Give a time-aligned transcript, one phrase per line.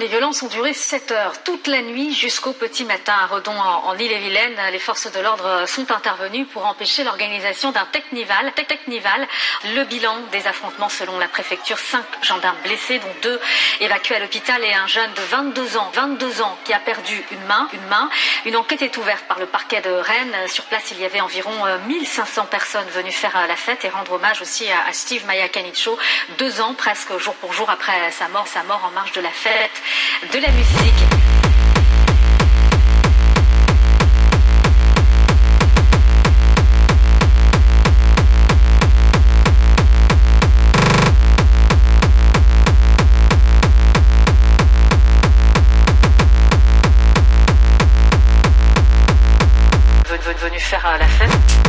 [0.00, 3.88] Les violences ont duré 7 heures, toute la nuit jusqu'au petit matin à Redon en,
[3.88, 4.58] en Ille-et-Vilaine.
[4.72, 8.50] Les forces de l'ordre sont intervenues pour empêcher l'organisation d'un technival.
[8.54, 9.28] technival.
[9.74, 13.40] Le bilan des affrontements selon la préfecture, 5 gendarmes blessés, dont 2
[13.80, 17.44] évacués à l'hôpital et un jeune de 22 ans, 22 ans qui a perdu une
[17.44, 17.68] main.
[18.46, 20.48] Une enquête est ouverte par le parquet de Rennes.
[20.48, 21.52] Sur place, il y avait environ
[21.86, 25.98] 1500 personnes venues faire la fête et rendre hommage aussi à, Steve Maya Canicho,
[26.38, 29.30] deux ans presque jour pour jour après sa mort, sa mort en marge de la
[29.30, 29.70] fête
[30.32, 31.30] de la musique.
[50.40, 51.59] venu faire la fête.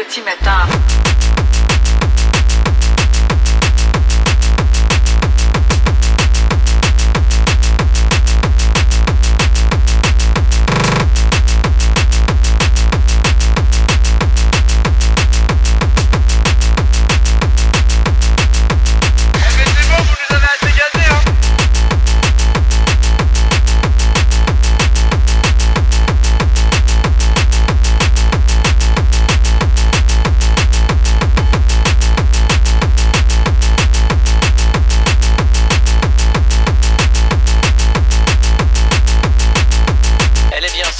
[0.00, 0.89] Petit matin.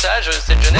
[0.03, 0.79] Cette jeunesse.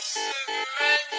[0.00, 1.15] surrender.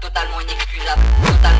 [0.00, 1.59] totalement inexcusable, totalement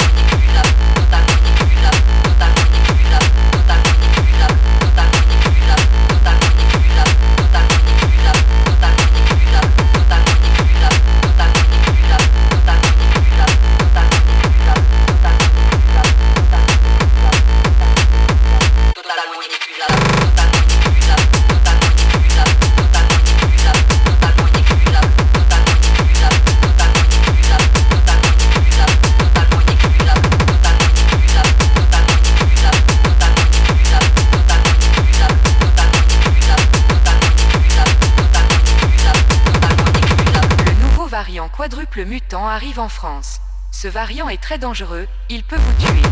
[41.90, 43.40] quadruple mutant arrive en France.
[43.72, 46.02] Ce variant est très dangereux, il peut vous tuer.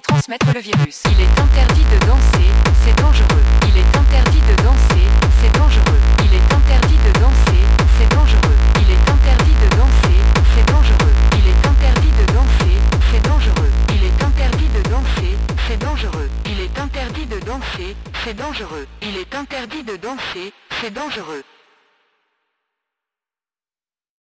[0.00, 1.02] Transmettre le virus.
[1.10, 2.48] Il est interdit de danser,
[2.84, 3.42] c'est dangereux.
[3.68, 5.04] Il est interdit de danser,
[5.40, 6.00] c'est dangereux.
[6.24, 7.60] Il est interdit de danser,
[7.98, 8.56] c'est dangereux.
[8.82, 10.18] Il est interdit de danser,
[10.54, 11.14] c'est dangereux.
[11.38, 12.76] Il est interdit de danser,
[13.10, 13.70] c'est dangereux.
[13.88, 15.36] Il est interdit de danser,
[15.68, 16.30] c'est dangereux.
[16.46, 18.86] Il est interdit de danser, c'est dangereux.
[19.02, 21.42] Il est interdit de danser, c'est dangereux.